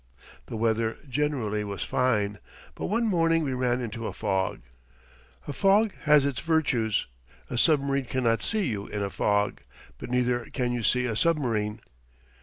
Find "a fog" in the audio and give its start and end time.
4.07-4.61, 5.47-5.91, 9.03-9.61